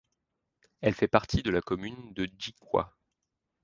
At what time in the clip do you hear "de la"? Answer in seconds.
1.43-1.61